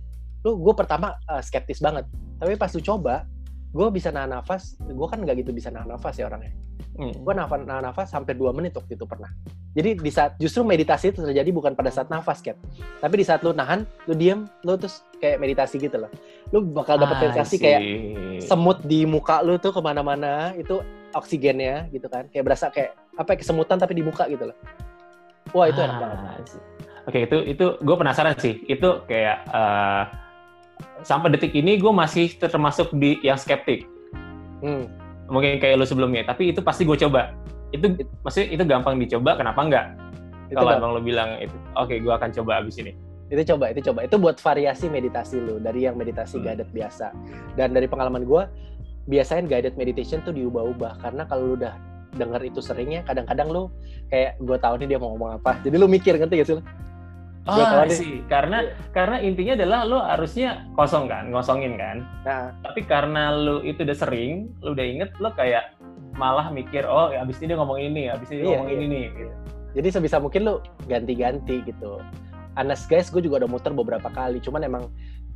[0.46, 2.06] lu gue pertama uh, skeptis banget
[2.38, 3.26] tapi pas lu coba
[3.68, 6.52] gue bisa nahan nafas gue kan nggak gitu bisa nahan nafas ya orangnya.
[6.98, 7.14] Hmm.
[7.14, 9.30] gue nafas nahan nafas sampai 2 menit waktu itu pernah.
[9.76, 12.58] Jadi di saat justru meditasi itu terjadi bukan pada saat nafas Kat.
[12.98, 16.10] Tapi di saat lu nahan lu diem lu terus kayak meditasi gitu loh.
[16.50, 17.80] Lu bakal dapat I sensasi kayak
[18.42, 20.82] semut di muka lu tuh ke mana-mana itu
[21.14, 22.26] oksigennya gitu kan.
[22.34, 24.56] Kayak berasa kayak apa ya, kesemutan tapi di muka gitu loh.
[25.54, 26.60] Wah itu enak Ah, banget see.
[27.06, 28.58] oke itu itu gue penasaran sih.
[28.66, 30.02] Itu kayak eh,
[31.02, 33.86] sampai detik ini gue masih termasuk di yang skeptik.
[34.58, 34.90] Hmm.
[35.28, 37.36] mungkin kayak lu sebelumnya tapi itu pasti gue coba.
[37.68, 39.86] Itu maksudnya itu gampang dicoba kenapa enggak?
[40.48, 42.96] Itu kalau emang lu bilang itu oke gue akan coba abis ini.
[43.28, 44.08] Itu coba itu coba.
[44.08, 46.48] Itu buat variasi meditasi lu dari yang meditasi Hmm.
[46.48, 47.12] guided biasa.
[47.60, 48.42] Dan dari pengalaman gue
[49.06, 51.04] biasanya guided meditation tuh diubah-ubah.
[51.04, 51.76] Karena kalau lu udah
[52.16, 53.62] denger itu seringnya kadang-kadang lu
[54.08, 55.60] kayak gue tahu nih dia mau ngomong apa.
[55.60, 56.62] Jadi lu mikir ngerti gak sih lu?
[57.48, 57.96] Oh, nih.
[57.96, 58.14] sih.
[58.28, 58.60] Karena
[58.92, 62.04] karena intinya adalah lo harusnya kosong kan, ngosongin kan.
[62.22, 65.72] nah Tapi karena lo itu udah sering, lo udah inget, lo kayak
[66.14, 68.76] malah mikir, oh ya abis ini dia ngomong ini, abis ini dia Iya, ngomong iya.
[68.76, 69.04] ini nih.
[69.16, 69.34] Gitu.
[69.78, 70.54] jadi sebisa mungkin lu
[70.88, 72.00] ganti-ganti gitu
[72.58, 74.84] Honest guys gue juga udah muter beberapa kali cuman emang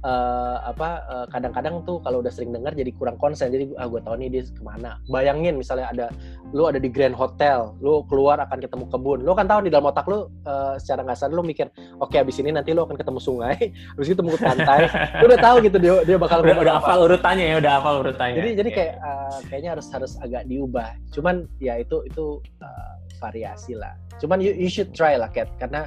[0.02, 3.50] uh, apa uh, kadang-kadang tuh kalau udah sering dengar jadi kurang konsen.
[3.50, 4.98] Jadi ah gue tahu nih dia ke mana.
[5.08, 6.06] Bayangin misalnya ada
[6.50, 9.18] lu ada di Grand Hotel lu keluar akan ketemu kebun.
[9.22, 12.22] Lu kan tahu di dalam otak lu uh, secara nggak sadar lu mikir oke okay,
[12.22, 13.56] abis ini nanti lu akan ketemu sungai
[13.96, 14.80] habis itu ketemu pantai.
[15.22, 18.36] Lu udah tahu gitu dia dia bakal udah, udah hafal urutannya ya udah hafal urutannya.
[18.42, 18.76] Jadi jadi yeah.
[18.76, 20.98] kayak uh, kayaknya harus harus agak diubah.
[21.14, 23.94] Cuman ya itu itu uh, variasi lah.
[24.18, 25.86] Cuman you, you should try lah Kat karena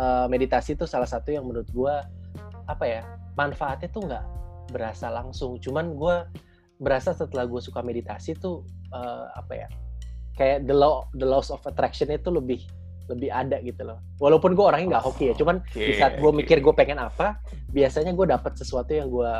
[0.00, 1.94] uh, meditasi itu salah satu yang menurut gue
[2.70, 3.02] apa ya
[3.38, 4.24] manfaatnya tuh nggak
[4.70, 6.16] berasa langsung cuman gue
[6.80, 8.64] berasa setelah gue suka meditasi tuh
[8.94, 9.68] uh, apa ya
[10.38, 12.62] kayak the law the laws of attraction itu lebih
[13.10, 16.30] lebih ada gitu loh walaupun gue orangnya nggak hoki ya cuman okay, di saat gue
[16.30, 16.38] okay.
[16.40, 17.42] mikir gue pengen apa
[17.74, 19.32] biasanya gue dapet sesuatu yang gue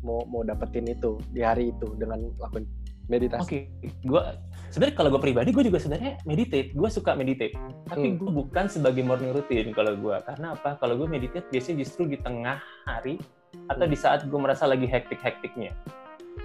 [0.00, 2.64] mau mau dapetin itu di hari itu dengan lakukan
[3.08, 3.40] meditasi.
[3.42, 3.64] Oke, okay.
[4.04, 4.22] gue
[4.70, 7.56] sebenarnya kalau gue pribadi gue juga sebenarnya meditate, gue suka meditate,
[7.88, 8.16] tapi hmm.
[8.20, 10.76] gue bukan sebagai morning routine kalau gue, karena apa?
[10.76, 13.16] Kalau gue meditate biasanya justru di tengah hari
[13.68, 15.72] atau di saat gue merasa lagi hektik-hektiknya.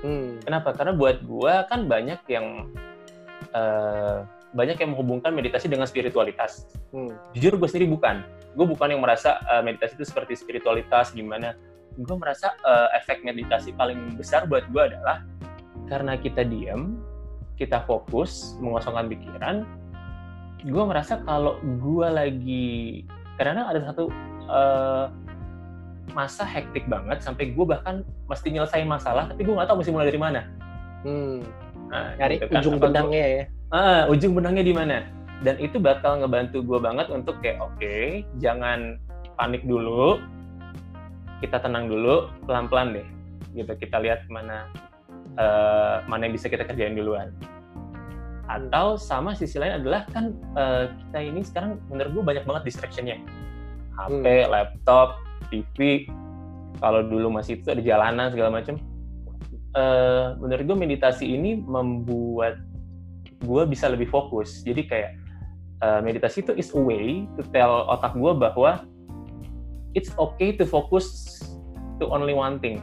[0.03, 0.41] Hmm.
[0.43, 0.75] Kenapa?
[0.75, 2.67] Karena buat gue kan banyak yang
[3.55, 6.69] uh, banyak yang menghubungkan meditasi dengan spiritualitas.
[6.93, 7.13] Hmm.
[7.33, 8.21] Jujur gue sendiri bukan.
[8.53, 11.57] Gue bukan yang merasa uh, meditasi itu seperti spiritualitas gimana.
[11.97, 15.25] Gue merasa uh, efek meditasi paling besar buat gue adalah
[15.89, 17.01] karena kita diam,
[17.57, 19.55] kita fokus mengosongkan pikiran.
[20.63, 23.03] Gue merasa kalau gue lagi
[23.35, 24.07] karena ada satu
[24.47, 25.09] uh,
[26.11, 30.07] masa hektik banget sampai gue bahkan mesti nyelesain masalah tapi gue nggak tahu mesti mulai
[30.11, 30.41] dari mana.
[31.07, 31.39] Hmm.
[31.87, 32.59] Nah, Cari gitu kan.
[32.59, 33.43] ujung benangnya ya.
[33.73, 34.97] Ah, ujung benangnya di mana?
[35.43, 38.97] Dan itu bakal ngebantu gue banget untuk kayak oke, okay, jangan
[39.35, 40.21] panik dulu,
[41.43, 43.07] kita tenang dulu, pelan-pelan deh.
[43.53, 44.65] Gitu kita lihat mana
[45.37, 47.29] uh, mana yang bisa kita kerjain duluan.
[48.47, 53.17] Atau sama sisi lain adalah kan uh, kita ini sekarang menurut gue banyak banget distractionnya.
[53.93, 54.49] HP, hmm.
[54.49, 56.07] laptop, TV
[56.79, 58.75] kalau dulu masih itu ada jalanan segala macam.
[59.73, 62.61] Uh, menurut gue meditasi ini membuat
[63.43, 64.61] gue bisa lebih fokus.
[64.61, 65.11] Jadi kayak
[65.83, 68.83] uh, meditasi itu is a way to tell otak gue bahwa
[69.93, 71.39] it's okay to focus
[71.97, 72.81] to only one thing.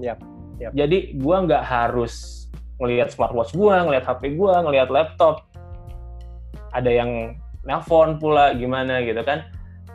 [0.00, 0.24] Yep,
[0.56, 0.72] yep.
[0.72, 2.48] jadi gue nggak harus
[2.80, 5.46] ngelihat smartwatch gue ngelihat HP gue ngelihat laptop.
[6.72, 7.36] Ada yang
[7.68, 9.44] nelpon pula gimana gitu kan.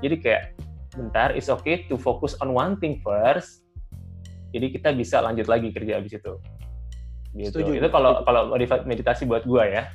[0.05, 0.56] Jadi kayak
[0.97, 3.63] bentar, it's okay to focus on one thing first.
[4.51, 6.33] Jadi kita bisa lanjut lagi kerja abis itu.
[7.37, 7.53] Gitu.
[7.53, 7.71] Setuju.
[7.77, 8.49] Itu kalau kalau
[8.83, 9.85] meditasi buat gue ya.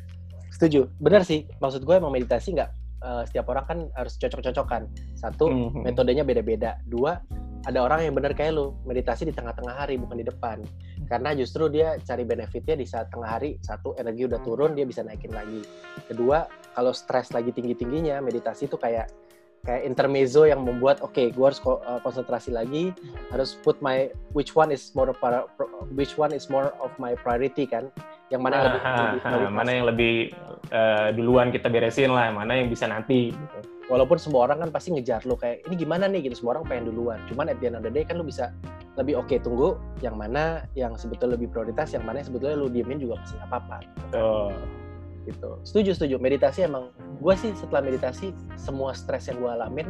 [0.55, 0.87] Setuju.
[1.03, 1.51] Benar sih.
[1.59, 2.71] Maksud gue emang meditasi nggak
[3.03, 4.87] uh, setiap orang kan harus cocok-cocokan.
[5.19, 5.83] Satu, mm-hmm.
[5.83, 6.79] metodenya beda-beda.
[6.87, 7.19] Dua,
[7.67, 10.63] ada orang yang benar kayak lu, meditasi di tengah-tengah hari bukan di depan.
[11.11, 13.59] Karena justru dia cari benefitnya di saat tengah hari.
[13.61, 15.61] Satu, energi udah turun, dia bisa naikin lagi.
[16.07, 19.11] Kedua, kalau stres lagi tinggi-tingginya, meditasi itu kayak
[19.63, 22.91] kayak intermezzo yang membuat oke okay, gue harus uh, konsentrasi lagi
[23.31, 25.47] harus put my which one is more para,
[25.95, 27.87] which one is more of my priority kan?
[28.35, 30.15] Yang mana yang lebih, ha, lebih ha, mana yang lebih
[30.75, 33.59] uh, duluan kita beresin lah mana yang bisa nanti gitu.
[33.87, 36.27] walaupun semua orang kan pasti ngejar lo kayak ini gimana nih?
[36.27, 37.23] Gitu semua orang pengen duluan.
[37.31, 38.51] Cuman at the end of the day kan lo bisa
[38.99, 42.67] lebih oke okay, tunggu yang mana yang sebetulnya lebih prioritas yang mana yang sebetulnya lo
[42.67, 43.79] diemin juga pasti nggak apa-apa.
[44.19, 44.82] Oh
[45.27, 45.61] gitu.
[45.63, 46.17] Setuju setuju.
[46.19, 49.89] Meditasi emang gue sih setelah meditasi semua stres yang gue alamin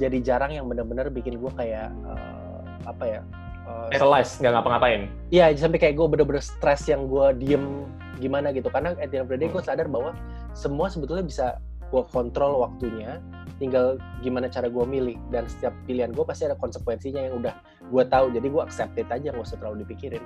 [0.00, 3.20] jadi jarang yang benar-benar bikin gue kayak uh, apa ya
[3.68, 5.00] uh, paralyzed nggak ngapa-ngapain?
[5.28, 7.84] Iya sampai kayak gue bener-bener stres yang gue diem
[8.18, 8.72] gimana gitu.
[8.72, 9.68] Karena at the end of the day gue hmm.
[9.68, 10.16] sadar bahwa
[10.56, 11.46] semua sebetulnya bisa
[11.92, 13.20] gue kontrol waktunya
[13.60, 15.18] tinggal gimana cara gue milih.
[15.28, 17.54] Dan setiap pilihan gue pasti ada konsekuensinya yang udah
[17.92, 18.32] gue tahu.
[18.32, 20.24] Jadi gue accept it aja nggak usah terlalu dipikirin.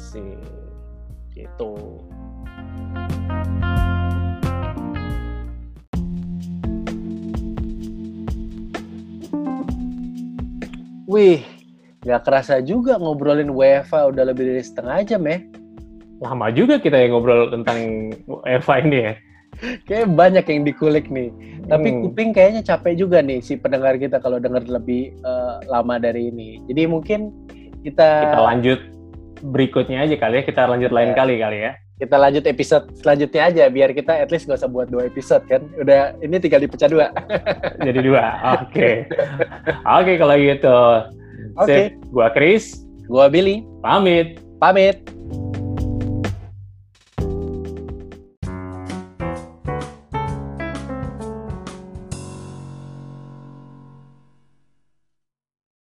[0.00, 0.40] Sih
[1.38, 2.02] gitu
[11.08, 11.40] Wih,
[12.04, 15.40] nggak kerasa juga ngobrolin WFA udah lebih dari setengah jam ya.
[16.20, 19.12] Lama juga kita yang ngobrol tentang WFA ini ya.
[19.88, 21.32] Kayak banyak yang dikulik nih.
[21.64, 21.98] Tapi hmm.
[22.04, 26.60] kuping kayaknya capek juga nih si pendengar kita kalau denger lebih uh, lama dari ini.
[26.68, 27.32] Jadi mungkin
[27.82, 28.28] kita...
[28.28, 28.80] Kita lanjut
[29.48, 30.42] berikutnya aja kali ya.
[30.44, 31.16] Kita lanjut lain ya.
[31.16, 34.86] kali kali ya kita lanjut episode selanjutnya aja biar kita at least gak usah buat
[34.86, 35.66] dua episode kan?
[35.82, 37.10] Udah ini tinggal dipecah dua.
[37.86, 38.24] Jadi dua
[38.54, 38.70] oke.
[38.70, 38.94] Okay.
[39.82, 40.78] oke okay, kalau gitu.
[41.58, 41.66] Oke.
[41.66, 41.82] Okay.
[42.14, 42.86] gua Chris.
[43.10, 43.66] Gua Billy.
[43.82, 44.38] Pamit.
[44.62, 45.17] Pamit